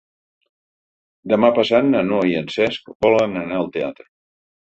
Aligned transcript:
Demà 1.33 1.51
passat 1.59 1.85
na 1.91 2.01
Noa 2.07 2.25
i 2.31 2.33
en 2.41 2.49
Cesc 2.55 2.91
volen 3.09 3.37
anar 3.45 3.61
al 3.61 3.71
teatre. 3.79 4.09